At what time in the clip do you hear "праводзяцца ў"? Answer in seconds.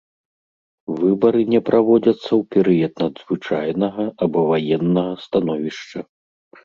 1.67-2.39